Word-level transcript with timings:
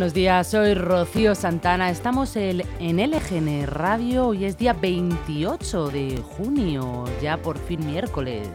Buenos 0.00 0.14
días, 0.14 0.46
soy 0.46 0.72
Rocío 0.72 1.34
Santana. 1.34 1.90
Estamos 1.90 2.34
en 2.34 2.62
LGN 2.80 3.66
Radio. 3.66 4.28
Hoy 4.28 4.46
es 4.46 4.56
día 4.56 4.72
28 4.72 5.90
de 5.90 6.16
junio, 6.38 7.04
ya 7.20 7.36
por 7.36 7.58
fin 7.58 7.84
miércoles. 7.84 8.48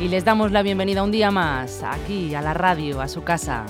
Y 0.00 0.06
les 0.06 0.24
damos 0.24 0.52
la 0.52 0.62
bienvenida 0.62 1.02
un 1.02 1.10
día 1.10 1.32
más 1.32 1.82
aquí 1.82 2.36
a 2.36 2.40
la 2.40 2.54
radio, 2.54 3.00
a 3.00 3.08
su 3.08 3.24
casa. 3.24 3.66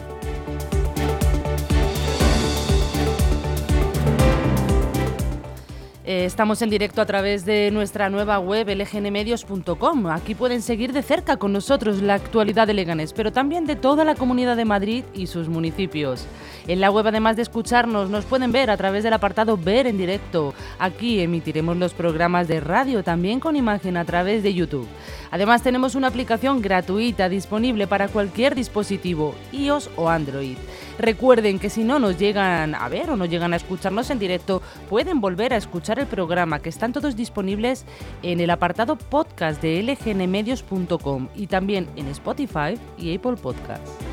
Eh, 6.09 6.25
estamos 6.25 6.63
en 6.63 6.71
directo 6.71 7.03
a 7.03 7.05
través 7.05 7.45
de 7.45 7.69
nuestra 7.73 8.09
nueva 8.09 8.39
web 8.39 8.69
lgnmedios.com. 8.69 10.07
Aquí 10.07 10.37
pueden 10.37 10.63
seguir 10.63 10.93
de 10.93 11.03
cerca 11.03 11.37
con 11.37 11.53
nosotros 11.53 12.01
la 12.01 12.15
actualidad 12.15 12.69
de 12.69 12.75
Leganés, 12.75 13.13
pero 13.13 13.33
también 13.33 13.67
de 13.67 13.75
toda 13.75 14.05
la 14.05 14.15
comunidad 14.15 14.57
de 14.57 14.65
Madrid 14.65 15.03
y 15.15 15.27
sus 15.27 15.49
municipios. 15.49 16.25
En 16.69 16.81
la 16.81 16.93
web, 16.93 17.09
además 17.09 17.35
de 17.35 17.43
escucharnos, 17.43 18.09
nos 18.09 18.25
pueden 18.25 18.53
ver 18.53 18.71
a 18.71 18.77
través 18.77 19.03
del 19.03 19.15
apartado 19.15 19.57
Ver 19.57 19.89
en 19.89 19.99
directo. 19.99 20.55
Aquí 20.79 21.21
emitiremos 21.21 21.77
los 21.77 21.93
programas 21.93 22.47
de 22.47 22.61
radio 22.61 23.03
también 23.03 23.41
con 23.41 23.57
imagen 23.57 23.97
a 23.97 24.05
través 24.05 24.45
de 24.45 24.55
YouTube. 24.55 24.87
Además, 25.33 25.63
tenemos 25.63 25.97
una 25.97 26.07
aplicación 26.07 26.63
gratuita 26.63 27.29
disponible 27.29 27.89
para 27.89 28.07
cualquier 28.07 28.55
dispositivo, 28.55 29.35
iOS 29.51 29.91
o 29.97 30.09
Android. 30.09 30.57
Recuerden 30.99 31.59
que 31.59 31.69
si 31.69 31.85
no 31.85 31.99
nos 31.99 32.17
llegan 32.17 32.75
a 32.75 32.89
ver 32.89 33.11
o 33.11 33.17
no 33.17 33.27
llegan 33.27 33.53
a 33.53 33.57
escucharnos 33.57 34.09
en 34.11 34.19
directo, 34.19 34.63
pueden 34.89 35.21
volver 35.21 35.53
a 35.53 35.57
escuchar 35.57 35.96
el 35.99 36.07
programa, 36.07 36.61
que 36.61 36.69
están 36.69 36.93
todos 36.93 37.17
disponibles 37.17 37.85
en 38.23 38.41
el 38.41 38.51
apartado 38.51 38.97
podcast 38.97 39.61
de 39.63 39.83
lgnmedios.com 39.83 41.29
y 41.35 41.47
también 41.47 41.89
en 41.97 42.09
Spotify 42.09 42.79
y 42.99 43.15
Apple 43.15 43.37
Podcasts. 43.37 44.06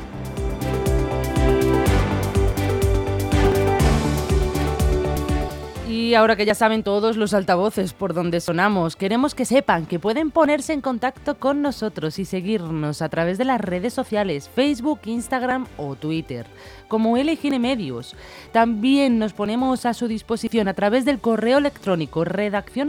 Y 5.94 6.14
ahora 6.14 6.34
que 6.34 6.44
ya 6.44 6.56
saben 6.56 6.82
todos 6.82 7.16
los 7.16 7.34
altavoces 7.34 7.92
por 7.92 8.14
donde 8.14 8.40
sonamos, 8.40 8.96
queremos 8.96 9.36
que 9.36 9.44
sepan 9.44 9.86
que 9.86 10.00
pueden 10.00 10.32
ponerse 10.32 10.72
en 10.72 10.80
contacto 10.80 11.36
con 11.38 11.62
nosotros 11.62 12.18
y 12.18 12.24
seguirnos 12.24 13.00
a 13.00 13.08
través 13.08 13.38
de 13.38 13.44
las 13.44 13.60
redes 13.60 13.94
sociales, 13.94 14.50
Facebook, 14.52 14.98
Instagram 15.04 15.68
o 15.76 15.94
Twitter, 15.94 16.46
como 16.88 17.16
LGN 17.16 17.60
Medios. 17.60 18.16
También 18.50 19.20
nos 19.20 19.34
ponemos 19.34 19.86
a 19.86 19.94
su 19.94 20.08
disposición 20.08 20.66
a 20.66 20.74
través 20.74 21.04
del 21.04 21.20
correo 21.20 21.58
electrónico 21.58 22.24
redacción 22.24 22.88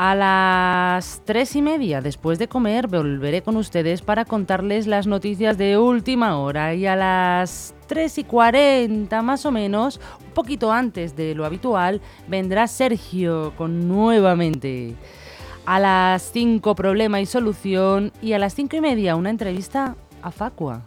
A 0.00 0.14
las 0.14 1.22
tres 1.24 1.56
y 1.56 1.60
media, 1.60 2.00
después 2.00 2.38
de 2.38 2.46
comer, 2.46 2.86
volveré 2.86 3.42
con 3.42 3.56
ustedes 3.56 4.00
para 4.00 4.24
contarles 4.24 4.86
las 4.86 5.08
noticias 5.08 5.58
de 5.58 5.76
última 5.76 6.38
hora. 6.38 6.72
Y 6.72 6.86
a 6.86 6.94
las 6.94 7.74
3 7.88 8.18
y 8.18 8.22
40 8.22 9.22
más 9.22 9.44
o 9.44 9.50
menos, 9.50 10.00
un 10.24 10.34
poquito 10.34 10.70
antes 10.70 11.16
de 11.16 11.34
lo 11.34 11.44
habitual, 11.44 12.00
vendrá 12.28 12.68
Sergio 12.68 13.52
con 13.56 13.88
nuevamente. 13.88 14.94
A 15.66 15.80
las 15.80 16.30
5 16.32 16.76
problema 16.76 17.20
y 17.20 17.26
solución 17.26 18.12
y 18.22 18.34
a 18.34 18.38
las 18.38 18.54
5 18.54 18.76
y 18.76 18.80
media 18.80 19.16
una 19.16 19.30
entrevista 19.30 19.96
a 20.22 20.30
Facua. 20.30 20.80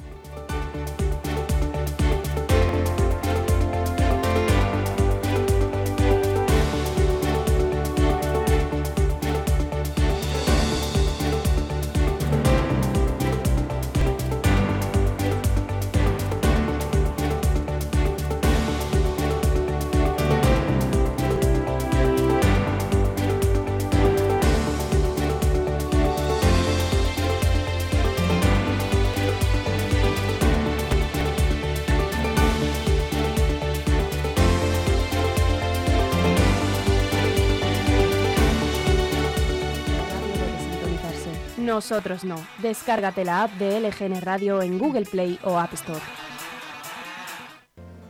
Nosotros 41.62 42.24
no. 42.24 42.36
Descárgate 42.58 43.24
la 43.24 43.44
app 43.44 43.52
de 43.54 43.80
LGN 43.80 44.20
Radio 44.22 44.64
en 44.64 44.80
Google 44.80 45.06
Play 45.06 45.38
o 45.44 45.60
App 45.60 45.74
Store. 45.74 46.02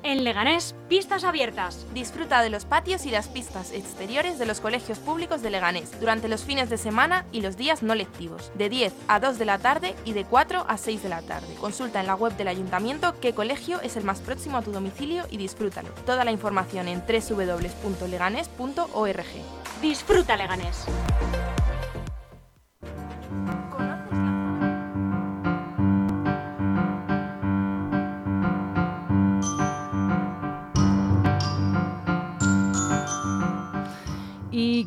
En 0.03 0.23
Leganés, 0.23 0.73
pistas 0.87 1.25
abiertas. 1.25 1.85
Disfruta 1.93 2.41
de 2.41 2.49
los 2.49 2.65
patios 2.65 3.05
y 3.05 3.11
las 3.11 3.27
pistas 3.27 3.73
exteriores 3.73 4.39
de 4.39 4.45
los 4.45 4.61
colegios 4.61 4.99
públicos 4.99 5.41
de 5.41 5.49
Leganés 5.49 5.99
durante 5.99 6.29
los 6.29 6.43
fines 6.43 6.69
de 6.69 6.77
semana 6.77 7.25
y 7.33 7.41
los 7.41 7.57
días 7.57 7.83
no 7.83 7.93
lectivos, 7.93 8.53
de 8.55 8.69
10 8.69 8.93
a 9.09 9.19
2 9.19 9.37
de 9.37 9.45
la 9.45 9.59
tarde 9.59 9.95
y 10.05 10.13
de 10.13 10.23
4 10.23 10.65
a 10.67 10.77
6 10.77 11.03
de 11.03 11.09
la 11.09 11.21
tarde. 11.21 11.53
Consulta 11.55 11.99
en 11.99 12.07
la 12.07 12.15
web 12.15 12.35
del 12.37 12.47
ayuntamiento 12.47 13.19
qué 13.19 13.33
colegio 13.33 13.81
es 13.81 13.97
el 13.97 14.05
más 14.05 14.21
próximo 14.21 14.55
a 14.57 14.61
tu 14.61 14.71
domicilio 14.71 15.25
y 15.29 15.35
disfrútalo. 15.37 15.89
Toda 16.05 16.23
la 16.23 16.31
información 16.31 16.87
en 16.87 17.01
www.leganés.org. 17.01 19.25
Disfruta 19.81 20.37
Leganés. 20.37 20.85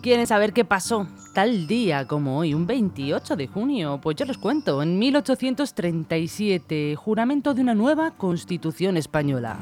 Quieren 0.05 0.27
saber 0.27 0.53
qué 0.53 0.67
pasó 0.67 1.06
tal 1.33 1.67
día 1.67 2.06
como 2.06 2.37
hoy, 2.37 2.53
un 2.53 2.67
28 2.67 3.37
de 3.37 3.47
junio? 3.47 4.01
Pues 4.03 4.17
yo 4.17 4.27
les 4.27 4.37
cuento, 4.37 4.83
en 4.83 4.99
1837, 4.99 6.95
juramento 6.95 7.55
de 7.55 7.62
una 7.62 7.75
nueva 7.75 8.11
Constitución 8.11 8.99
española. 8.99 9.56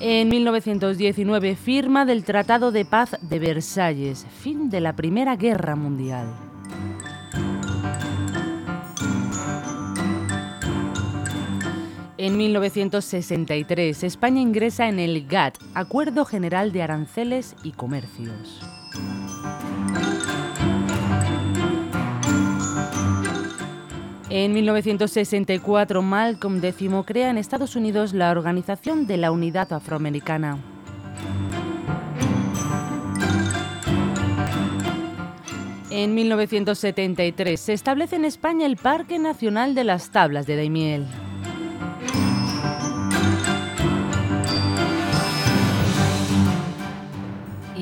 En 0.00 0.28
1919, 0.28 1.56
firma 1.56 2.04
del 2.04 2.22
Tratado 2.22 2.70
de 2.70 2.84
Paz 2.84 3.16
de 3.22 3.38
Versalles, 3.38 4.26
fin 4.42 4.68
de 4.68 4.82
la 4.82 4.94
Primera 4.96 5.36
Guerra 5.36 5.76
Mundial. 5.76 6.49
En 12.22 12.36
1963, 12.36 14.04
España 14.04 14.42
ingresa 14.42 14.90
en 14.90 14.98
el 14.98 15.26
GATT, 15.26 15.56
Acuerdo 15.72 16.26
General 16.26 16.70
de 16.70 16.82
Aranceles 16.82 17.56
y 17.64 17.72
Comercios. 17.72 18.60
En 24.28 24.52
1964, 24.52 26.02
Malcolm 26.02 26.62
X 26.62 26.90
crea 27.06 27.30
en 27.30 27.38
Estados 27.38 27.74
Unidos 27.74 28.12
la 28.12 28.30
Organización 28.30 29.06
de 29.06 29.16
la 29.16 29.32
Unidad 29.32 29.72
Afroamericana. 29.72 30.58
En 35.88 36.14
1973 36.14 37.58
se 37.58 37.72
establece 37.72 38.16
en 38.16 38.26
España 38.26 38.66
el 38.66 38.76
Parque 38.76 39.18
Nacional 39.18 39.74
de 39.74 39.84
las 39.84 40.10
Tablas 40.10 40.46
de 40.46 40.56
Daimiel. 40.56 41.06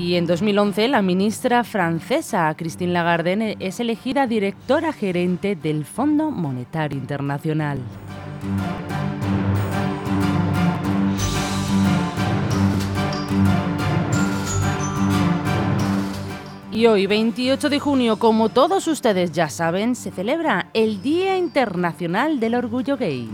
Y 0.09 0.17
en 0.17 0.27
2011 0.27 0.89
la 0.89 1.03
ministra 1.03 1.65
francesa 1.65 2.55
Christine 2.57 2.95
Lagarde 2.95 3.59
es 3.61 3.79
elegida 3.79 4.27
directora 4.27 4.95
gerente 4.95 5.55
del 5.55 5.85
Fondo 5.85 6.31
Monetario 6.31 6.97
Internacional. 6.99 7.79
Y 16.73 16.87
hoy, 16.87 17.07
28 17.07 17.69
de 17.69 17.79
junio, 17.79 18.19
como 18.19 18.49
todos 18.49 18.89
ustedes 18.89 19.33
ya 19.33 19.51
saben, 19.51 19.95
se 19.95 20.11
celebra 20.11 20.71
el 20.73 21.03
Día 21.03 21.37
Internacional 21.37 22.41
del 22.41 22.55
Orgullo 22.55 22.97
Gay. 22.97 23.29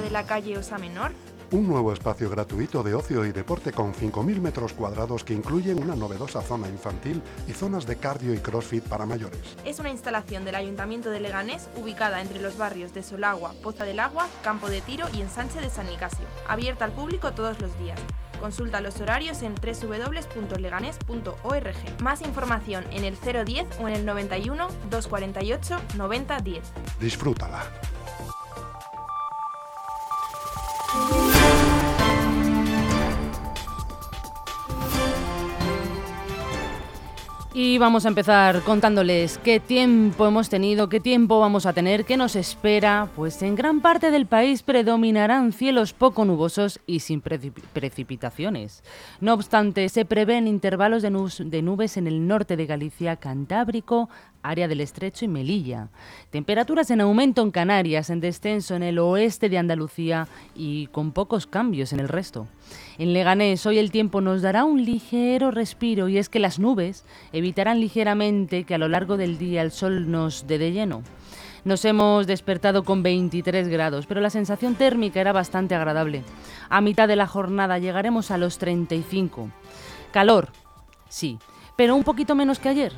De 0.00 0.10
la 0.10 0.24
calle 0.24 0.58
Osa 0.58 0.78
Menor 0.78 1.12
un 1.54 1.66
nuevo 1.68 1.92
espacio 1.92 2.28
gratuito 2.28 2.82
de 2.82 2.94
ocio 2.94 3.24
y 3.24 3.30
deporte 3.30 3.70
con 3.70 3.94
5.000 3.94 4.40
metros 4.40 4.72
cuadrados 4.72 5.22
que 5.22 5.34
incluyen 5.34 5.80
una 5.80 5.94
novedosa 5.94 6.42
zona 6.42 6.68
infantil 6.68 7.22
y 7.46 7.52
zonas 7.52 7.86
de 7.86 7.94
cardio 7.96 8.34
y 8.34 8.38
crossfit 8.38 8.82
para 8.84 9.06
mayores. 9.06 9.38
Es 9.64 9.78
una 9.78 9.90
instalación 9.90 10.44
del 10.44 10.56
Ayuntamiento 10.56 11.10
de 11.10 11.20
Leganés 11.20 11.68
ubicada 11.76 12.20
entre 12.20 12.40
los 12.40 12.58
barrios 12.58 12.92
de 12.92 13.04
Solagua, 13.04 13.54
Poza 13.62 13.84
del 13.84 14.00
Agua, 14.00 14.26
Campo 14.42 14.68
de 14.68 14.80
Tiro 14.80 15.06
y 15.14 15.20
Ensanche 15.20 15.60
de 15.60 15.70
San 15.70 15.86
Nicasio. 15.86 16.26
Abierta 16.48 16.84
al 16.84 16.90
público 16.92 17.30
todos 17.32 17.60
los 17.60 17.78
días. 17.78 18.00
Consulta 18.40 18.80
los 18.80 19.00
horarios 19.00 19.42
en 19.42 19.54
www.leganés.org. 19.54 22.02
Más 22.02 22.20
información 22.22 22.84
en 22.90 23.04
el 23.04 23.16
010 23.16 23.78
o 23.80 23.86
en 23.86 23.94
el 23.94 24.04
91 24.04 24.66
248 24.90 25.76
9010. 25.96 26.64
Disfrútala. 26.98 27.62
Y 37.56 37.78
vamos 37.78 38.04
a 38.04 38.08
empezar 38.08 38.62
contándoles 38.62 39.38
qué 39.38 39.60
tiempo 39.60 40.26
hemos 40.26 40.48
tenido, 40.48 40.88
qué 40.88 40.98
tiempo 40.98 41.38
vamos 41.38 41.66
a 41.66 41.72
tener, 41.72 42.04
qué 42.04 42.16
nos 42.16 42.34
espera. 42.34 43.08
Pues 43.14 43.40
en 43.42 43.54
gran 43.54 43.80
parte 43.80 44.10
del 44.10 44.26
país 44.26 44.64
predominarán 44.64 45.52
cielos 45.52 45.92
poco 45.92 46.24
nubosos 46.24 46.80
y 46.84 46.98
sin 46.98 47.20
precipitaciones. 47.20 48.82
No 49.20 49.34
obstante, 49.34 49.88
se 49.88 50.04
prevén 50.04 50.48
intervalos 50.48 51.00
de, 51.02 51.10
de 51.44 51.62
nubes 51.62 51.96
en 51.96 52.08
el 52.08 52.26
norte 52.26 52.56
de 52.56 52.66
Galicia, 52.66 53.14
Cantábrico, 53.14 54.08
área 54.44 54.68
del 54.68 54.80
Estrecho 54.80 55.24
y 55.24 55.28
Melilla. 55.28 55.88
Temperaturas 56.30 56.90
en 56.90 57.00
aumento 57.00 57.42
en 57.42 57.50
Canarias, 57.50 58.10
en 58.10 58.20
descenso 58.20 58.76
en 58.76 58.84
el 58.84 59.00
oeste 59.00 59.48
de 59.48 59.58
Andalucía 59.58 60.28
y 60.54 60.86
con 60.88 61.10
pocos 61.10 61.46
cambios 61.48 61.92
en 61.92 61.98
el 61.98 62.08
resto. 62.08 62.46
En 62.98 63.12
Leganés 63.12 63.66
hoy 63.66 63.78
el 63.78 63.90
tiempo 63.90 64.20
nos 64.20 64.42
dará 64.42 64.64
un 64.64 64.84
ligero 64.84 65.50
respiro 65.50 66.08
y 66.08 66.18
es 66.18 66.28
que 66.28 66.38
las 66.38 66.58
nubes 66.58 67.04
evitarán 67.32 67.80
ligeramente 67.80 68.64
que 68.64 68.74
a 68.74 68.78
lo 68.78 68.88
largo 68.88 69.16
del 69.16 69.38
día 69.38 69.62
el 69.62 69.72
sol 69.72 70.10
nos 70.10 70.46
dé 70.46 70.58
de 70.58 70.72
lleno. 70.72 71.02
Nos 71.64 71.82
hemos 71.86 72.26
despertado 72.26 72.84
con 72.84 73.02
23 73.02 73.68
grados, 73.68 74.04
pero 74.06 74.20
la 74.20 74.28
sensación 74.28 74.74
térmica 74.74 75.22
era 75.22 75.32
bastante 75.32 75.74
agradable. 75.74 76.22
A 76.68 76.82
mitad 76.82 77.08
de 77.08 77.16
la 77.16 77.26
jornada 77.26 77.78
llegaremos 77.78 78.30
a 78.30 78.36
los 78.36 78.58
35. 78.58 79.48
Calor, 80.12 80.50
sí, 81.08 81.38
pero 81.74 81.96
un 81.96 82.04
poquito 82.04 82.34
menos 82.34 82.58
que 82.58 82.68
ayer. 82.68 82.92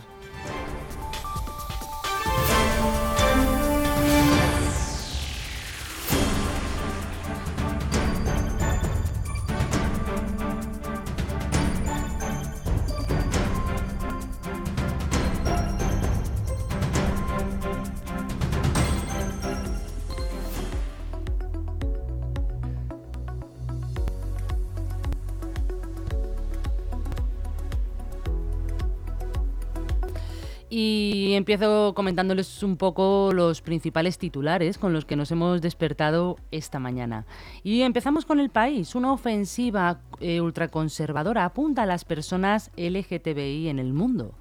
Empiezo 31.46 31.94
comentándoles 31.94 32.64
un 32.64 32.76
poco 32.76 33.30
los 33.32 33.62
principales 33.62 34.18
titulares 34.18 34.78
con 34.78 34.92
los 34.92 35.04
que 35.04 35.14
nos 35.14 35.30
hemos 35.30 35.62
despertado 35.62 36.38
esta 36.50 36.80
mañana. 36.80 37.24
Y 37.62 37.82
empezamos 37.82 38.24
con 38.24 38.40
el 38.40 38.50
país. 38.50 38.96
Una 38.96 39.12
ofensiva 39.12 40.00
eh, 40.18 40.40
ultraconservadora 40.40 41.44
apunta 41.44 41.84
a 41.84 41.86
las 41.86 42.04
personas 42.04 42.72
LGTBI 42.76 43.68
en 43.68 43.78
el 43.78 43.92
mundo. 43.92 44.34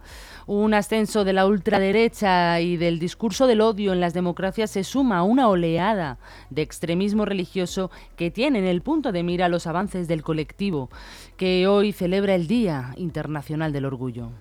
Un 0.47 0.73
ascenso 0.73 1.23
de 1.23 1.33
la 1.33 1.45
ultraderecha 1.45 2.59
y 2.59 2.75
del 2.75 2.97
discurso 2.97 3.45
del 3.45 3.61
odio 3.61 3.93
en 3.93 3.99
las 3.99 4.15
democracias 4.15 4.71
se 4.71 4.83
suma 4.83 5.19
a 5.19 5.23
una 5.23 5.47
oleada 5.47 6.17
de 6.49 6.63
extremismo 6.63 7.23
religioso 7.23 7.91
que 8.15 8.31
tiene 8.31 8.57
en 8.57 8.65
el 8.65 8.81
punto 8.81 9.11
de 9.11 9.21
mira 9.21 9.47
los 9.47 9.67
avances 9.67 10.07
del 10.07 10.23
colectivo 10.23 10.89
que 11.37 11.67
hoy 11.67 11.91
celebra 11.91 12.33
el 12.33 12.47
Día 12.47 12.95
Internacional 12.97 13.71
del 13.73 13.85
Orgullo. 13.85 14.31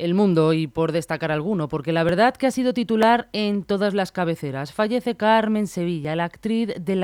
El 0.00 0.14
Mundo 0.14 0.52
y 0.52 0.66
por 0.66 0.92
destacar 0.92 1.30
alguno, 1.30 1.68
porque 1.68 1.92
la 1.92 2.02
verdad 2.04 2.34
que 2.34 2.46
ha 2.46 2.50
sido 2.50 2.74
titular 2.74 3.28
en 3.32 3.62
todas 3.62 3.94
las 3.94 4.12
cabeceras. 4.12 4.72
Fallece 4.72 5.16
Carmen 5.16 5.66
Sevilla, 5.66 6.16
la 6.16 6.24
actriz 6.24 6.68
de, 6.78 6.96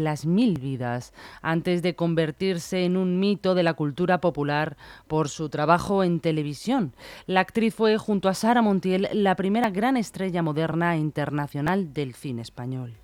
las 0.00 0.26
mil 0.26 0.58
vidas, 0.58 1.12
antes 1.42 1.82
de 1.82 1.94
convertirse 1.94 2.84
en 2.84 2.96
un 2.96 3.18
mito 3.20 3.54
de 3.54 3.62
la 3.62 3.74
cultura 3.74 4.20
popular 4.20 4.76
por 5.06 5.28
su 5.28 5.48
trabajo 5.48 6.04
en 6.04 6.20
televisión. 6.20 6.94
La 7.26 7.40
actriz 7.40 7.74
fue, 7.74 7.98
junto 7.98 8.28
a 8.28 8.34
Sara 8.34 8.62
Montiel, 8.62 9.08
la 9.12 9.36
primera 9.36 9.70
gran 9.70 9.96
estrella 9.96 10.42
moderna 10.42 10.96
internacional 10.96 11.92
del 11.92 12.14
cine 12.14 12.42
español. 12.42 12.99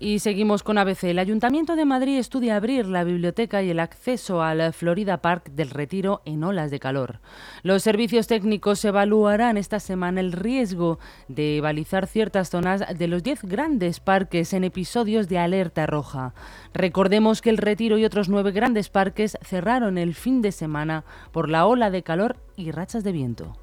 Y 0.00 0.20
seguimos 0.20 0.62
con 0.62 0.78
ABC. 0.78 1.04
El 1.04 1.18
Ayuntamiento 1.18 1.74
de 1.74 1.84
Madrid 1.84 2.18
estudia 2.18 2.54
abrir 2.54 2.86
la 2.86 3.02
biblioteca 3.02 3.64
y 3.64 3.70
el 3.70 3.80
acceso 3.80 4.42
al 4.42 4.72
Florida 4.72 5.16
Park 5.16 5.50
del 5.50 5.70
Retiro 5.70 6.22
en 6.24 6.44
olas 6.44 6.70
de 6.70 6.78
calor. 6.78 7.18
Los 7.64 7.82
servicios 7.82 8.28
técnicos 8.28 8.84
evaluarán 8.84 9.56
esta 9.56 9.80
semana 9.80 10.20
el 10.20 10.30
riesgo 10.30 11.00
de 11.26 11.60
balizar 11.60 12.06
ciertas 12.06 12.48
zonas 12.48 12.84
de 12.96 13.08
los 13.08 13.24
10 13.24 13.42
grandes 13.42 13.98
parques 13.98 14.52
en 14.52 14.62
episodios 14.62 15.28
de 15.28 15.38
alerta 15.38 15.84
roja. 15.86 16.32
Recordemos 16.74 17.42
que 17.42 17.50
el 17.50 17.58
Retiro 17.58 17.98
y 17.98 18.04
otros 18.04 18.28
nueve 18.28 18.52
grandes 18.52 18.90
parques 18.90 19.36
cerraron 19.42 19.98
el 19.98 20.14
fin 20.14 20.42
de 20.42 20.52
semana 20.52 21.04
por 21.32 21.48
la 21.48 21.66
ola 21.66 21.90
de 21.90 22.04
calor 22.04 22.36
y 22.54 22.70
rachas 22.70 23.02
de 23.02 23.10
viento. 23.10 23.56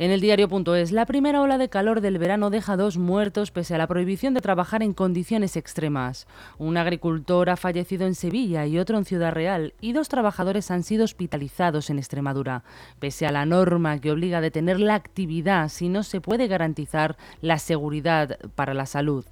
En 0.00 0.10
el 0.10 0.22
diario.es, 0.22 0.92
la 0.92 1.04
primera 1.04 1.42
ola 1.42 1.58
de 1.58 1.68
calor 1.68 2.00
del 2.00 2.16
verano 2.16 2.48
deja 2.48 2.78
dos 2.78 2.96
muertos 2.96 3.50
pese 3.50 3.74
a 3.74 3.78
la 3.78 3.86
prohibición 3.86 4.32
de 4.32 4.40
trabajar 4.40 4.82
en 4.82 4.94
condiciones 4.94 5.58
extremas. 5.58 6.26
Un 6.56 6.78
agricultor 6.78 7.50
ha 7.50 7.58
fallecido 7.58 8.06
en 8.06 8.14
Sevilla 8.14 8.64
y 8.64 8.78
otro 8.78 8.96
en 8.96 9.04
Ciudad 9.04 9.32
Real, 9.32 9.74
y 9.78 9.92
dos 9.92 10.08
trabajadores 10.08 10.70
han 10.70 10.84
sido 10.84 11.04
hospitalizados 11.04 11.90
en 11.90 11.98
Extremadura, 11.98 12.64
pese 12.98 13.26
a 13.26 13.30
la 13.30 13.44
norma 13.44 13.98
que 13.98 14.10
obliga 14.10 14.38
a 14.38 14.40
detener 14.40 14.80
la 14.80 14.94
actividad 14.94 15.68
si 15.68 15.90
no 15.90 16.02
se 16.02 16.22
puede 16.22 16.48
garantizar 16.48 17.18
la 17.42 17.58
seguridad 17.58 18.38
para 18.54 18.72
la 18.72 18.86
salud. 18.86 19.26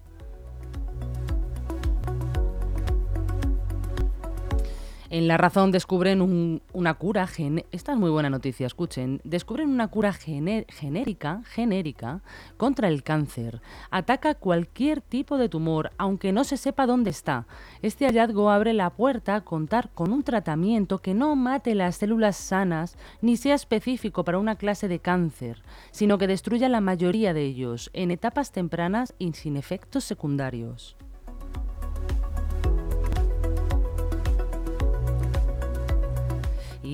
En 5.10 5.26
La 5.26 5.38
Razón 5.38 5.70
descubren 5.70 6.60
una 6.74 6.94
cura, 6.94 7.26
esta 7.72 7.92
es 7.92 7.98
muy 7.98 8.10
buena 8.10 8.28
noticia, 8.28 8.66
escuchen, 8.66 9.22
descubren 9.24 9.70
una 9.70 9.88
cura 9.88 10.12
genérica, 10.12 11.40
genérica 11.46 12.20
contra 12.58 12.88
el 12.88 13.02
cáncer. 13.02 13.62
Ataca 13.90 14.34
cualquier 14.34 15.00
tipo 15.00 15.38
de 15.38 15.48
tumor, 15.48 15.92
aunque 15.96 16.30
no 16.30 16.44
se 16.44 16.58
sepa 16.58 16.84
dónde 16.84 17.08
está. 17.08 17.46
Este 17.80 18.04
hallazgo 18.04 18.50
abre 18.50 18.74
la 18.74 18.90
puerta 18.90 19.36
a 19.36 19.40
contar 19.40 19.88
con 19.94 20.12
un 20.12 20.24
tratamiento 20.24 20.98
que 20.98 21.14
no 21.14 21.34
mate 21.36 21.74
las 21.74 21.96
células 21.96 22.36
sanas 22.36 22.98
ni 23.22 23.38
sea 23.38 23.54
específico 23.54 24.24
para 24.24 24.38
una 24.38 24.56
clase 24.56 24.88
de 24.88 24.98
cáncer, 24.98 25.62
sino 25.90 26.18
que 26.18 26.26
destruya 26.26 26.68
la 26.68 26.82
mayoría 26.82 27.32
de 27.32 27.44
ellos 27.44 27.88
en 27.94 28.10
etapas 28.10 28.52
tempranas 28.52 29.14
y 29.18 29.32
sin 29.32 29.56
efectos 29.56 30.04
secundarios. 30.04 30.98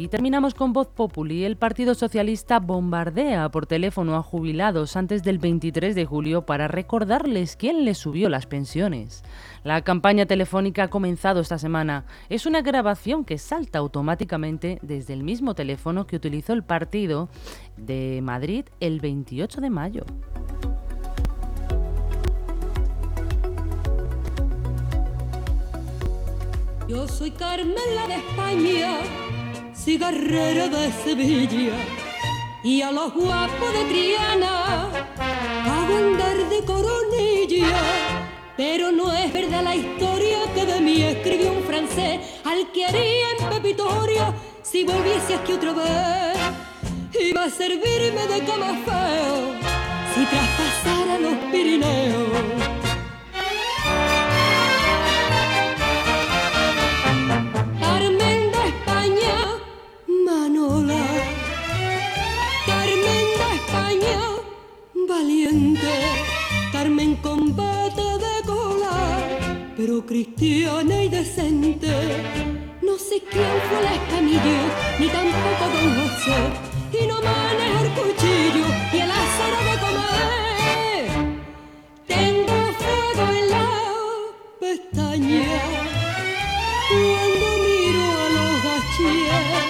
Y 0.05 0.09
terminamos 0.09 0.53
con 0.53 0.75
Voz 0.75 0.89
Populi. 0.89 1.45
El 1.45 1.57
Partido 1.57 1.95
Socialista 1.95 2.61
bombardea 2.61 3.49
por 3.49 3.65
teléfono 3.65 4.17
a 4.17 4.23
jubilados 4.23 4.97
antes 4.97 5.23
del 5.23 5.39
23 5.39 5.95
de 5.95 6.05
julio 6.05 6.45
para 6.45 6.69
recordarles 6.69 7.57
quién 7.57 7.87
les 7.87 7.97
subió 7.97 8.29
las 8.29 8.45
pensiones. 8.45 9.23
La 9.63 9.81
campaña 9.81 10.27
telefónica 10.27 10.83
ha 10.83 10.89
comenzado 10.89 11.41
esta 11.41 11.57
semana. 11.57 12.05
Es 12.29 12.45
una 12.45 12.61
grabación 12.61 13.25
que 13.25 13.39
salta 13.39 13.79
automáticamente 13.79 14.79
desde 14.83 15.15
el 15.15 15.23
mismo 15.23 15.55
teléfono 15.55 16.07
que 16.07 16.17
utilizó 16.17 16.53
el 16.53 16.65
partido 16.65 17.31
de 17.79 18.21
Madrid 18.23 18.67
el 18.81 19.01
28 19.01 19.63
de 19.63 19.71
mayo. 19.71 20.05
Yo 26.89 27.09
soy 27.09 27.31
Carmela 27.31 28.07
de 28.07 28.17
España 28.17 28.99
cigarrero 29.75 30.69
de 30.69 30.93
Sevilla 31.05 31.75
y 32.63 32.81
a 32.83 32.91
los 32.91 33.13
guapos 33.13 33.73
de 33.73 33.85
Triana 33.85 34.85
hago 35.65 35.97
andar 35.97 36.37
de 36.49 36.65
coronilla. 36.65 37.67
Pero 38.57 38.93
no 38.93 39.13
es 39.13 39.33
verdad 39.33 39.65
la 39.65 39.75
historia 39.75 40.39
que 40.55 40.65
de 40.65 40.81
mí 40.81 41.03
escribió 41.03 41.53
un 41.53 41.65
francés 41.65 42.21
al 42.45 42.71
que 42.73 42.87
haría 42.87 43.27
en 43.39 43.49
Pepitoria 43.51 44.33
si 44.63 44.85
volviese 44.85 45.35
aquí 45.35 45.53
otra 45.53 45.73
vez. 45.73 46.39
Iba 47.21 47.45
a 47.45 47.51
servirme 47.51 48.27
de 48.27 48.45
cama 48.45 48.79
feo 48.85 49.55
si 50.15 50.25
traspasara 50.25 51.19
los 51.19 51.35
Pirineos. 51.51 52.84
Pero 69.85 70.07
cristiana 70.07 71.03
y 71.03 71.09
decente. 71.11 71.93
No 72.81 72.97
sé 72.97 73.23
quién 73.31 73.55
fue 73.69 73.83
la 73.83 73.95
escamilla, 73.95 74.61
ni 74.99 75.09
tampoco 75.09 75.65
don 75.75 75.89
José, 75.99 76.41
y 76.99 77.07
no 77.07 77.17
maneja 77.21 77.81
el 77.83 77.91
cuchillo 77.91 78.67
y 78.95 78.97
el 78.97 79.11
acero 79.11 79.59
de 79.69 79.75
comer. 79.85 81.05
Tengo 82.07 82.57
fuego 82.81 83.25
en 83.41 83.47
la 83.51 83.69
pestaña 84.59 85.53
cuando 86.89 87.47
miro 87.67 88.05
a 88.23 88.27
los 88.37 88.53
gachillas 88.67 89.65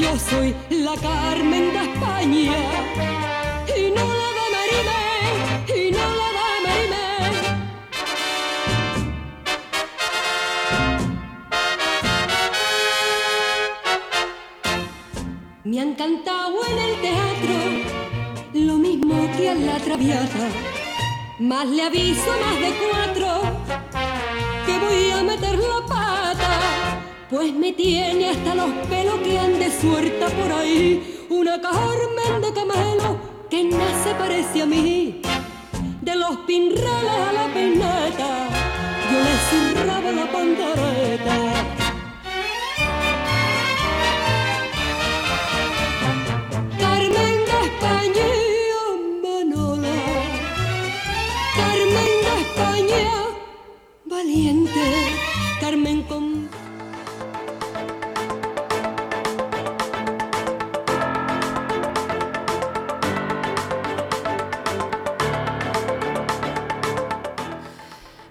yo 0.00 0.10
soy 0.18 0.48
la 0.70 0.94
Carmen 0.94 1.64
de 1.72 1.80
España 1.90 2.58
Me 15.80 15.86
han 15.86 15.94
cantado 15.94 16.56
en 16.70 16.78
el 16.78 17.00
teatro 17.00 17.54
lo 18.52 18.76
mismo 18.76 19.14
que 19.34 19.48
a 19.48 19.54
la 19.54 19.78
traviata, 19.78 20.48
más 21.38 21.66
le 21.68 21.82
aviso 21.84 22.30
más 22.38 22.60
de 22.60 22.74
cuatro 22.84 23.28
que 24.66 24.78
voy 24.78 25.10
a 25.10 25.22
meter 25.22 25.58
la 25.58 25.86
pata 25.88 27.02
pues 27.30 27.54
me 27.54 27.72
tiene 27.72 28.28
hasta 28.28 28.54
los 28.56 28.70
pelos 28.90 29.20
que 29.20 29.38
ande 29.38 29.70
suelta 29.80 30.26
por 30.26 30.52
ahí. 30.52 31.24
Una 31.30 31.58
Carmen 31.58 32.42
de 32.42 32.52
camelo 32.52 33.16
que 33.48 33.64
nace 33.64 34.14
parece 34.18 34.60
a 34.60 34.66
mí. 34.66 35.22
De 36.02 36.14
los 36.14 36.36
pinrales 36.46 37.20
a 37.26 37.32
la 37.32 37.54
peineta, 37.54 38.48
yo 39.10 39.18
le 39.18 39.34
cerraba 39.48 40.12
la 40.12 40.30
pandereta. 40.30 41.49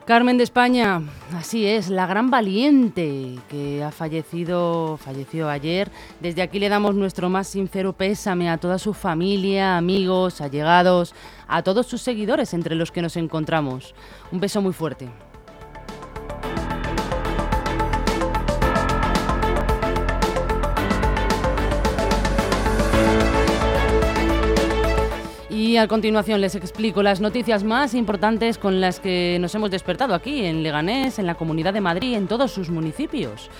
Carmen 0.09 0.39
de 0.39 0.43
España, 0.43 1.03
así 1.37 1.67
es, 1.67 1.87
la 1.87 2.07
gran 2.07 2.31
valiente 2.31 3.35
que 3.47 3.83
ha 3.83 3.91
fallecido, 3.91 4.97
falleció 4.97 5.47
ayer. 5.47 5.91
Desde 6.19 6.41
aquí 6.41 6.57
le 6.57 6.67
damos 6.67 6.95
nuestro 6.95 7.29
más 7.29 7.47
sincero 7.47 7.93
pésame 7.93 8.49
a 8.49 8.57
toda 8.57 8.79
su 8.79 8.95
familia, 8.95 9.77
amigos, 9.77 10.41
allegados, 10.41 11.13
a 11.47 11.61
todos 11.61 11.85
sus 11.85 12.01
seguidores 12.01 12.55
entre 12.55 12.73
los 12.73 12.91
que 12.91 13.03
nos 13.03 13.17
encontramos. 13.17 13.93
Un 14.31 14.39
beso 14.39 14.63
muy 14.63 14.73
fuerte. 14.73 15.07
Y 25.69 25.77
a 25.77 25.87
continuación 25.87 26.41
les 26.41 26.55
explico 26.55 27.03
las 27.03 27.21
noticias 27.21 27.63
más 27.63 27.93
importantes 27.93 28.57
con 28.57 28.81
las 28.81 28.99
que 28.99 29.37
nos 29.39 29.53
hemos 29.53 29.69
despertado 29.69 30.15
aquí 30.15 30.43
en 30.43 30.63
Leganés, 30.63 31.19
en 31.19 31.27
la 31.27 31.35
Comunidad 31.35 31.75
de 31.75 31.79
Madrid, 31.79 32.15
en 32.15 32.27
todos 32.27 32.51
sus 32.51 32.71
municipios. 32.71 33.51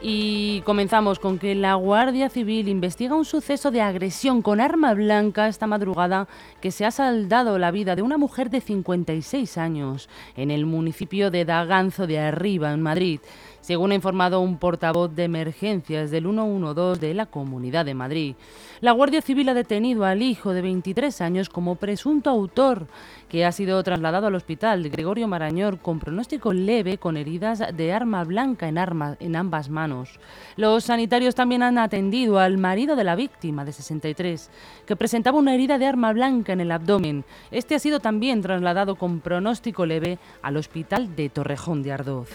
Y 0.00 0.60
comenzamos 0.60 1.18
con 1.18 1.40
que 1.40 1.56
la 1.56 1.74
Guardia 1.74 2.28
Civil 2.28 2.68
investiga 2.68 3.16
un 3.16 3.24
suceso 3.24 3.72
de 3.72 3.80
agresión 3.80 4.40
con 4.40 4.60
arma 4.60 4.94
blanca 4.94 5.48
esta 5.48 5.66
madrugada 5.66 6.28
que 6.60 6.70
se 6.70 6.86
ha 6.86 6.92
saldado 6.92 7.58
la 7.58 7.72
vida 7.72 7.96
de 7.96 8.02
una 8.02 8.18
mujer 8.18 8.50
de 8.50 8.60
56 8.60 9.58
años 9.58 10.08
en 10.36 10.52
el 10.52 10.64
municipio 10.64 11.32
de 11.32 11.44
Daganzo 11.44 12.06
de 12.06 12.20
Arriba, 12.20 12.72
en 12.72 12.82
Madrid 12.82 13.18
según 13.68 13.92
ha 13.92 13.96
informado 13.96 14.40
un 14.40 14.56
portavoz 14.56 15.14
de 15.14 15.24
emergencias 15.24 16.10
del 16.10 16.22
112 16.22 17.06
de 17.06 17.12
la 17.12 17.26
Comunidad 17.26 17.84
de 17.84 17.92
Madrid. 17.92 18.34
La 18.80 18.92
Guardia 18.92 19.20
Civil 19.20 19.46
ha 19.50 19.52
detenido 19.52 20.06
al 20.06 20.22
hijo 20.22 20.54
de 20.54 20.62
23 20.62 21.20
años 21.20 21.50
como 21.50 21.74
presunto 21.74 22.30
autor, 22.30 22.86
que 23.28 23.44
ha 23.44 23.52
sido 23.52 23.82
trasladado 23.82 24.26
al 24.26 24.36
hospital 24.36 24.88
Gregorio 24.88 25.28
Marañor 25.28 25.80
con 25.80 25.98
pronóstico 25.98 26.54
leve 26.54 26.96
con 26.96 27.18
heridas 27.18 27.62
de 27.76 27.92
arma 27.92 28.24
blanca 28.24 28.68
en, 28.68 28.78
en 28.78 29.36
ambas 29.36 29.68
manos. 29.68 30.18
Los 30.56 30.84
sanitarios 30.84 31.34
también 31.34 31.62
han 31.62 31.76
atendido 31.76 32.38
al 32.38 32.56
marido 32.56 32.96
de 32.96 33.04
la 33.04 33.16
víctima, 33.16 33.66
de 33.66 33.72
63, 33.72 34.50
que 34.86 34.96
presentaba 34.96 35.36
una 35.36 35.52
herida 35.52 35.76
de 35.76 35.84
arma 35.84 36.14
blanca 36.14 36.54
en 36.54 36.62
el 36.62 36.72
abdomen. 36.72 37.22
Este 37.50 37.74
ha 37.74 37.78
sido 37.78 38.00
también 38.00 38.40
trasladado 38.40 38.96
con 38.96 39.20
pronóstico 39.20 39.84
leve 39.84 40.18
al 40.40 40.56
hospital 40.56 41.14
de 41.14 41.28
Torrejón 41.28 41.82
de 41.82 41.92
Ardoz. 41.92 42.30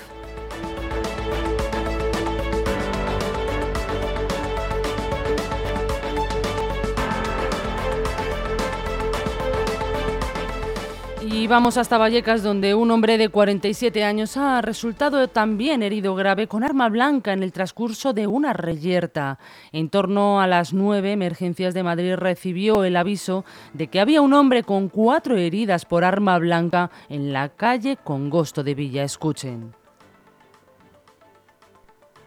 Y 11.25 11.47
vamos 11.47 11.77
hasta 11.77 11.97
Vallecas, 11.97 12.43
donde 12.43 12.75
un 12.75 12.91
hombre 12.91 13.17
de 13.17 13.29
47 13.29 14.03
años 14.03 14.35
ha 14.35 14.61
resultado 14.61 15.29
también 15.29 15.81
herido 15.81 16.15
grave 16.15 16.47
con 16.47 16.65
arma 16.65 16.89
blanca 16.89 17.31
en 17.31 17.43
el 17.43 17.53
transcurso 17.53 18.11
de 18.11 18.27
una 18.27 18.51
reyerta. 18.51 19.39
En 19.71 19.89
torno 19.89 20.41
a 20.41 20.47
las 20.47 20.73
nueve, 20.73 21.13
Emergencias 21.13 21.73
de 21.73 21.81
Madrid 21.81 22.15
recibió 22.15 22.83
el 22.83 22.97
aviso 22.97 23.45
de 23.71 23.87
que 23.87 24.01
había 24.01 24.21
un 24.21 24.33
hombre 24.33 24.63
con 24.63 24.89
cuatro 24.89 25.37
heridas 25.37 25.85
por 25.85 26.03
arma 26.03 26.37
blanca 26.39 26.91
en 27.07 27.31
la 27.31 27.49
calle 27.49 27.97
Congosto 28.03 28.61
de 28.61 28.75
Villa. 28.75 29.03
Escuchen. 29.03 29.73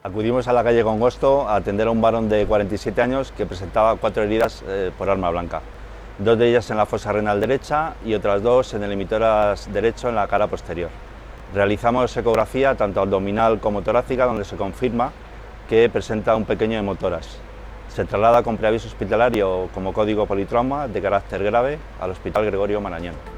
Acudimos 0.02 0.48
a 0.48 0.54
la 0.54 0.64
calle 0.64 0.82
Congosto 0.82 1.46
a 1.46 1.56
atender 1.56 1.88
a 1.88 1.90
un 1.90 2.00
varón 2.00 2.30
de 2.30 2.46
47 2.46 3.02
años 3.02 3.30
que 3.32 3.44
presentaba 3.44 3.96
cuatro 3.96 4.22
heridas 4.22 4.64
eh, 4.66 4.90
por 4.96 5.10
arma 5.10 5.28
blanca, 5.30 5.60
dos 6.18 6.38
de 6.38 6.48
ellas 6.48 6.70
en 6.70 6.76
la 6.76 6.86
fosa 6.86 7.12
renal 7.12 7.40
derecha 7.40 7.94
y 8.04 8.14
otras 8.14 8.42
dos 8.42 8.72
en 8.74 8.82
el 8.82 8.92
emitoras 8.92 9.72
derecho 9.72 10.08
en 10.08 10.14
la 10.14 10.26
cara 10.26 10.46
posterior. 10.46 10.90
Realizamos 11.54 12.16
ecografía 12.16 12.74
tanto 12.74 13.00
abdominal 13.00 13.60
como 13.60 13.82
torácica 13.82 14.24
donde 14.24 14.44
se 14.44 14.56
confirma 14.56 15.12
que 15.68 15.88
presenta 15.90 16.36
un 16.36 16.44
pequeño 16.44 16.78
hemotoras. 16.78 17.38
Se 17.88 18.04
traslada 18.04 18.42
con 18.42 18.56
preaviso 18.56 18.88
hospitalario 18.88 19.68
como 19.74 19.92
código 19.92 20.26
politrauma 20.26 20.88
de 20.88 21.00
carácter 21.00 21.42
grave 21.42 21.78
al 22.00 22.10
Hospital 22.10 22.44
Gregorio 22.46 22.80
Marañón. 22.80 23.35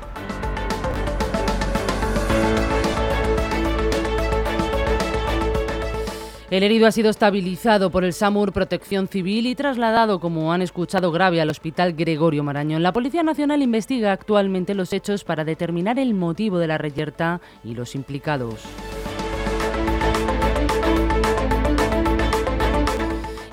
El 6.51 6.63
herido 6.63 6.87
ha 6.87 6.93
sido 6.93 7.11
estabilizado 7.11 7.91
por 7.91 8.05
el 8.05 8.15
SAMUR 8.15 8.55
Protección 8.55 9.07
Civil 9.07 9.47
y 9.47 9.55
trasladado, 9.55 10.19
como 10.19 10.51
han 10.51 10.63
escuchado, 10.63 11.13
grave 11.13 11.43
al 11.43 11.51
Hospital 11.51 11.93
Gregorio 11.93 12.43
Marañón. 12.43 12.83
La 12.83 12.95
Policía 12.95 13.23
Nacional 13.23 13.61
investiga 13.61 14.13
actualmente 14.13 14.75
los 14.75 14.95
hechos 14.95 15.25
para 15.25 15.45
determinar 15.45 15.99
el 15.99 16.15
motivo 16.15 16.59
de 16.59 16.69
la 16.69 16.79
reyerta 16.79 17.43
y 17.63 17.75
los 17.75 17.95
implicados. 17.95 18.65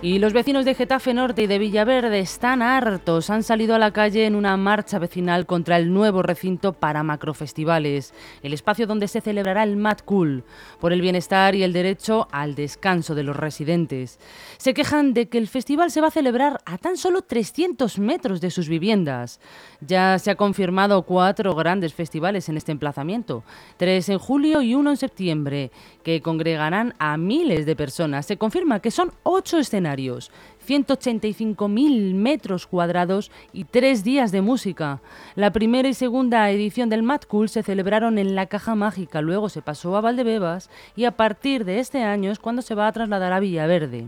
Y 0.06 0.20
los 0.20 0.34
vecinos 0.34 0.66
de 0.66 0.76
Getafe 0.76 1.16
Norte 1.16 1.42
y 1.42 1.48
de 1.48 1.58
Villaverde 1.58 2.20
están 2.20 2.62
hartos. 2.62 3.32
Han 3.32 3.42
salido 3.42 3.74
a 3.74 3.80
la 3.80 3.90
calle 3.90 4.28
en 4.28 4.36
una 4.36 4.56
marcha 4.56 5.00
vecinal 5.00 5.48
contra 5.48 5.78
el 5.78 5.92
nuevo 5.92 6.22
recinto 6.22 6.74
para 6.74 7.02
macrofestivales, 7.02 8.14
el 8.44 8.54
espacio 8.54 8.86
donde 8.86 9.08
se 9.08 9.20
celebrará 9.20 9.64
el 9.64 9.78
Mad 9.78 9.98
Cool, 10.06 10.44
por 10.80 10.94
el 10.94 11.02
bienestar 11.02 11.56
y 11.56 11.64
el 11.64 11.74
derecho 11.74 12.28
al 12.32 12.54
descanso 12.54 13.16
de 13.16 13.24
los 13.24 13.36
residentes. 13.36 14.20
Se 14.58 14.76
quejan 14.76 15.16
de 15.16 15.28
que 15.28 15.40
el 15.40 15.48
festival 15.48 15.90
se 15.90 16.02
va 16.02 16.10
a 16.10 16.12
celebrar 16.12 16.62
a 16.66 16.78
tan 16.78 16.98
solo 16.98 17.24
300 17.24 17.98
metros 17.98 18.42
de 18.42 18.52
sus 18.52 18.70
viviendas. 18.70 19.40
Ya 19.82 20.20
se 20.20 20.30
ha 20.30 20.36
confirmado 20.36 21.02
cuatro 21.02 21.56
grandes 21.56 21.96
festivales 21.96 22.48
en 22.48 22.58
este 22.58 22.72
emplazamiento, 22.72 23.44
tres 23.78 24.08
en 24.10 24.20
julio 24.20 24.62
y 24.62 24.76
uno 24.76 24.92
en 24.92 24.98
septiembre, 24.98 25.72
que 26.04 26.22
congregarán 26.22 26.94
a 27.00 27.18
miles 27.18 27.66
de 27.66 27.76
personas. 27.76 28.28
Se 28.28 28.38
confirma 28.38 28.82
que 28.82 28.92
son 28.92 29.12
ocho 29.24 29.58
escenarios 29.58 29.95
185.000 29.96 32.14
metros 32.14 32.68
cuadrados 32.68 33.32
y 33.54 33.66
tres 33.66 34.04
días 34.04 34.32
de 34.32 34.42
música. 34.42 35.02
La 35.36 35.52
primera 35.52 35.88
y 35.88 35.94
segunda 35.94 36.50
edición 36.50 36.90
del 36.90 37.04
Mad 37.04 37.22
Cool 37.28 37.50
se 37.50 37.64
celebraron 37.64 38.18
en 38.18 38.36
la 38.36 38.48
Caja 38.48 38.76
Mágica, 38.76 39.22
luego 39.22 39.50
se 39.50 39.62
pasó 39.62 39.96
a 39.96 40.02
Valdebebas 40.02 40.70
y 40.96 41.06
a 41.06 41.12
partir 41.12 41.66
de 41.66 41.80
este 41.80 42.04
año 42.04 42.32
es 42.32 42.40
cuando 42.40 42.62
se 42.62 42.76
va 42.76 42.88
a 42.88 42.92
trasladar 42.92 43.34
a 43.34 43.40
Villaverde. 43.40 44.08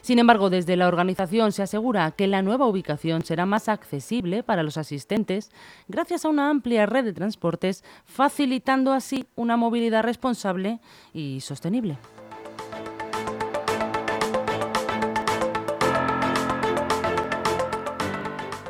Sin 0.00 0.18
embargo, 0.18 0.50
desde 0.50 0.76
la 0.76 0.88
organización 0.88 1.52
se 1.52 1.62
asegura 1.62 2.10
que 2.12 2.26
la 2.26 2.42
nueva 2.42 2.66
ubicación 2.66 3.24
será 3.24 3.46
más 3.46 3.68
accesible 3.68 4.42
para 4.42 4.62
los 4.62 4.78
asistentes 4.78 5.50
gracias 5.88 6.24
a 6.24 6.28
una 6.28 6.50
amplia 6.50 6.86
red 6.86 7.04
de 7.04 7.12
transportes, 7.12 7.84
facilitando 8.04 8.92
así 8.92 9.26
una 9.36 9.56
movilidad 9.56 10.02
responsable 10.02 10.80
y 11.12 11.40
sostenible. 11.40 11.98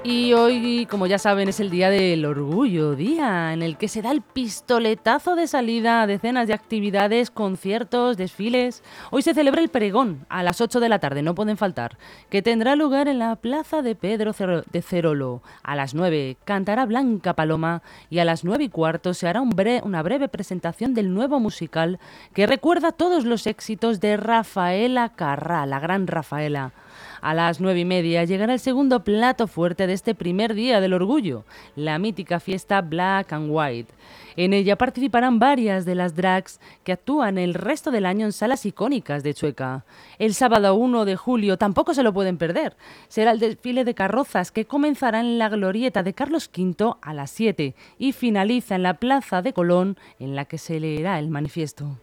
Y 0.05 0.33
hoy, 0.33 0.87
como 0.89 1.09
ya 1.09 1.19
saben, 1.19 1.49
es 1.49 1.59
el 1.59 1.71
Día 1.71 1.91
del 1.91 2.25
Orgullo, 2.25 2.95
día 2.95 3.53
en 3.53 3.63
el 3.63 3.77
que 3.77 3.89
se 3.89 4.01
da 4.01 4.13
el 4.13 4.23
pistoletazo 4.23 5.35
de 5.35 5.49
salida 5.49 6.03
a 6.03 6.07
decenas 6.07 6.47
de 6.47 6.55
actividades, 6.55 7.31
conciertos, 7.33 8.17
desfiles. 8.17 8.85
Hoy 9.11 9.23
se 9.23 9.35
celebra 9.35 9.61
el 9.61 9.69
pregón 9.71 10.25
a 10.29 10.45
las 10.45 10.61
8 10.61 10.79
de 10.79 10.89
la 10.89 11.01
tarde, 11.01 11.23
no 11.23 11.35
pueden 11.35 11.57
faltar, 11.57 11.99
que 12.31 12.43
tendrá 12.43 12.77
lugar 12.77 13.09
en 13.09 13.19
la 13.19 13.35
Plaza 13.37 13.83
de 13.83 13.97
Pedro 13.97 14.33
de 14.71 14.83
Cerolo. 14.83 15.43
A 15.65 15.75
las 15.75 15.95
9 15.95 16.37
cantará 16.45 16.87
Blanca 16.87 17.35
Paloma 17.35 17.83
y 18.09 18.21
a 18.21 18.25
las 18.25 18.45
9 18.45 18.65
y 18.65 18.69
cuarto 18.69 19.15
se 19.15 19.27
hará 19.27 19.43
una 19.43 20.03
breve 20.03 20.29
presentación 20.29 20.95
del 20.95 21.13
nuevo 21.13 21.41
musical 21.41 21.99
que 22.35 22.47
recuerda 22.47 22.93
todos 22.93 23.25
los 23.25 23.49
éxitos 23.49 23.99
de 24.01 24.17
Rafaela 24.17 25.09
Carrá, 25.11 25.67
la 25.67 25.81
gran 25.81 26.07
Rafaela. 26.07 26.73
A 27.21 27.35
las 27.35 27.61
nueve 27.61 27.81
y 27.81 27.85
media 27.85 28.25
llegará 28.25 28.53
el 28.53 28.61
segundo 28.61 29.05
plato 29.05 29.47
fuerte 29.47 29.87
de 29.87 29.93
este 29.93 30.15
primer 30.15 30.55
día 30.55 30.81
del 30.81 30.95
orgullo, 30.95 31.45
la 31.77 31.99
mítica 31.99 32.41
fiesta 32.41 32.81
Black 32.81 33.33
and 33.33 33.49
White. 33.51 33.93
En 34.37 34.53
ella 34.53 34.77
participarán 34.77 35.41
varias 35.41 35.85
de 35.85 35.97
las 35.97 36.15
drags 36.15 36.61
que 36.85 36.93
actúan 36.93 37.39
el 37.39 37.55
resto 37.55 37.91
del 37.91 38.07
año 38.07 38.25
en 38.25 38.33
salas 38.33 38.65
icónicas 38.67 39.25
de 39.25 39.35
Chueca. 39.35 39.85
El 40.21 40.33
sábado 40.33 40.77
1 40.77 41.05
de 41.05 41.17
julio 41.17 41.59
tampoco 41.59 41.93
se 41.93 42.05
lo 42.05 42.13
pueden 42.13 42.39
perder. 42.39 42.77
Será 43.09 43.33
el 43.33 43.41
desfile 43.41 43.85
de 43.85 43.95
carrozas 43.95 44.53
que 44.53 44.65
comenzará 44.65 45.19
en 45.19 45.39
la 45.39 45.49
glorieta 45.49 46.05
de 46.05 46.15
Carlos 46.15 46.51
V 46.57 46.95
a 47.03 47.15
las 47.15 47.33
7 47.33 47.75
y 47.99 48.13
finaliza 48.13 48.77
en 48.77 48.85
la 48.85 48.95
Plaza 48.95 49.43
de 49.43 49.53
Colón 49.53 49.97
en 50.21 50.37
la 50.37 50.45
que 50.45 50.59
se 50.59 50.79
leerá 50.79 51.19
el 51.19 51.31
manifiesto. 51.31 51.99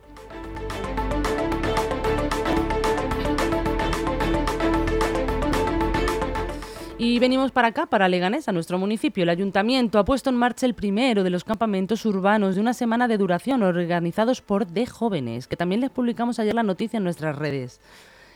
Y 6.97 7.19
venimos 7.19 7.51
para 7.51 7.67
acá, 7.67 7.87
para 7.87 8.07
Leganés, 8.07 8.47
a 8.47 8.53
nuestro 8.53 8.77
municipio. 8.77 9.23
El 9.23 9.29
ayuntamiento 9.29 9.99
ha 9.99 10.05
puesto 10.05 10.29
en 10.29 10.37
marcha 10.37 10.65
el 10.65 10.75
primero 10.75 11.23
de 11.23 11.29
los 11.29 11.43
campamentos 11.43 12.05
urbanos 12.05 12.55
de 12.55 12.61
una 12.61 12.73
semana 12.73 13.09
de 13.09 13.17
duración 13.17 13.63
organizados 13.63 14.41
por 14.41 14.65
De 14.65 14.85
Jóvenes, 14.85 15.47
que 15.47 15.57
también 15.57 15.81
les 15.81 15.89
publicamos 15.89 16.39
ayer 16.39 16.55
la 16.55 16.63
noticia 16.63 16.95
en 16.95 17.03
nuestras 17.03 17.37
redes. 17.37 17.81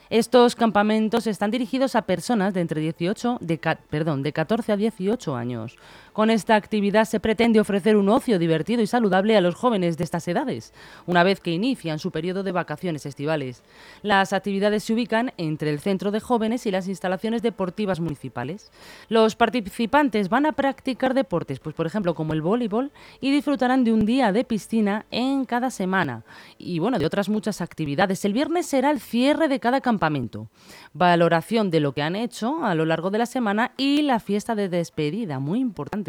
Estos 0.09 0.55
campamentos 0.55 1.25
están 1.25 1.51
dirigidos 1.51 1.95
a 1.95 2.01
personas 2.01 2.53
de 2.53 2.59
entre 2.59 2.81
18, 2.81 3.37
de, 3.39 3.59
perdón, 3.89 4.23
de 4.23 4.33
14 4.33 4.73
a 4.73 4.75
18 4.75 5.35
años. 5.37 5.77
Con 6.19 6.31
esta 6.31 6.57
actividad 6.57 7.05
se 7.05 7.21
pretende 7.21 7.61
ofrecer 7.61 7.95
un 7.95 8.09
ocio 8.09 8.39
divertido 8.39 8.81
y 8.81 8.87
saludable 8.87 9.37
a 9.37 9.39
los 9.39 9.55
jóvenes 9.55 9.95
de 9.95 10.03
estas 10.03 10.27
edades, 10.27 10.73
una 11.05 11.23
vez 11.23 11.39
que 11.39 11.51
inician 11.51 11.97
su 11.97 12.11
periodo 12.11 12.43
de 12.43 12.51
vacaciones 12.51 13.05
estivales. 13.05 13.63
Las 14.01 14.33
actividades 14.33 14.83
se 14.83 14.91
ubican 14.91 15.31
entre 15.37 15.69
el 15.69 15.79
centro 15.79 16.11
de 16.11 16.19
jóvenes 16.19 16.65
y 16.65 16.71
las 16.71 16.89
instalaciones 16.89 17.41
deportivas 17.41 18.01
municipales. 18.01 18.69
Los 19.07 19.37
participantes 19.37 20.27
van 20.27 20.45
a 20.45 20.51
practicar 20.51 21.13
deportes, 21.13 21.61
pues 21.61 21.73
por 21.73 21.87
ejemplo 21.87 22.13
como 22.15 22.33
el 22.33 22.41
voleibol, 22.41 22.91
y 23.21 23.31
disfrutarán 23.31 23.85
de 23.85 23.93
un 23.93 24.05
día 24.05 24.33
de 24.33 24.43
piscina 24.43 25.05
en 25.11 25.45
cada 25.45 25.71
semana. 25.71 26.25
Y 26.57 26.79
bueno, 26.79 26.99
de 26.99 27.05
otras 27.05 27.29
muchas 27.29 27.61
actividades. 27.61 28.25
El 28.25 28.33
viernes 28.33 28.65
será 28.65 28.91
el 28.91 28.99
cierre 28.99 29.47
de 29.47 29.61
cada 29.61 29.79
campamento 29.79 30.49
valoración 30.93 31.69
de 31.69 31.79
lo 31.79 31.93
que 31.93 32.01
han 32.01 32.15
hecho 32.15 32.65
a 32.65 32.75
lo 32.75 32.83
largo 32.83 33.09
de 33.09 33.19
la 33.19 33.25
semana 33.25 33.71
y 33.77 34.01
la 34.01 34.19
fiesta 34.19 34.55
de 34.55 34.67
despedida. 34.67 35.39
Muy 35.39 35.59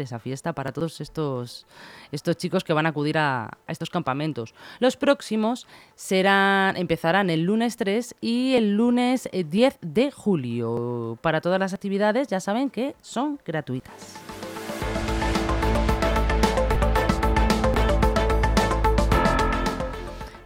esa 0.03 0.19
fiesta 0.19 0.53
para 0.53 0.71
todos 0.71 1.01
estos, 1.01 1.65
estos 2.11 2.37
chicos 2.37 2.63
que 2.63 2.73
van 2.73 2.85
a 2.85 2.89
acudir 2.89 3.17
a, 3.17 3.57
estos 3.67 3.89
campamentos. 3.89 4.53
Los 4.79 4.97
próximos 4.97 5.67
serán, 5.95 6.77
empezarán 6.77 7.29
el 7.29 7.43
lunes 7.43 7.77
3 7.77 8.15
y 8.21 8.55
el 8.55 8.75
lunes 8.75 9.29
10 9.31 9.77
de 9.81 10.11
julio. 10.11 11.17
Para 11.21 11.41
todas 11.41 11.59
las 11.59 11.73
actividades 11.73 12.27
ya 12.27 12.39
saben 12.39 12.69
que 12.69 12.95
son 13.01 13.39
gratuitas. 13.45 14.17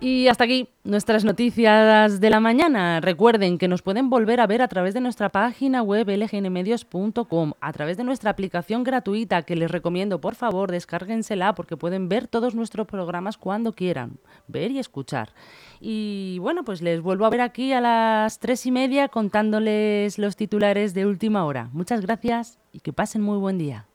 Y 0.08 0.28
hasta 0.28 0.44
aquí 0.44 0.70
nuestras 0.84 1.26
noticias 1.26 2.20
de 2.20 2.30
la 2.30 2.40
mañana. 2.40 3.02
Recuerden 3.02 3.58
que 3.58 3.68
nos 3.68 3.82
pueden 3.82 4.12
volver 4.12 4.40
a 4.40 4.46
ver 4.46 4.62
a 4.62 4.68
través 4.68 4.94
de 4.94 5.02
nuestra 5.02 5.30
página 5.30 5.82
web 5.82 6.08
lgnmedios.com, 6.08 7.54
a 7.60 7.74
través 7.74 7.98
de 7.98 8.04
nuestra 8.04 8.30
aplicación 8.30 8.84
gratuita 8.84 9.42
que 9.42 9.56
les 9.56 9.72
recomiendo, 9.72 10.22
por 10.22 10.36
favor, 10.36 10.70
descárguensela 10.70 11.56
porque 11.56 11.76
pueden 11.76 12.08
ver 12.08 12.28
todos 12.28 12.54
nuestros 12.54 12.86
programas 12.86 13.40
cuando 13.40 13.74
quieran, 13.74 14.20
ver 14.48 14.70
y 14.70 14.78
escuchar. 14.78 15.34
Y 15.82 16.38
bueno, 16.38 16.64
pues 16.64 16.84
les 16.84 17.02
vuelvo 17.02 17.26
a 17.26 17.32
ver 17.32 17.42
aquí 17.42 17.74
a 17.74 17.82
las 17.82 18.38
tres 18.38 18.64
y 18.68 18.72
media 18.72 19.08
contándoles 19.08 20.20
los 20.20 20.36
titulares 20.36 20.94
de 20.94 21.08
última 21.08 21.46
hora. 21.46 21.72
Muchas 21.74 22.02
gracias 22.02 22.60
y 22.72 22.82
que 22.82 22.94
pasen 22.94 23.24
muy 23.24 23.40
buen 23.40 23.58
día. 23.58 23.88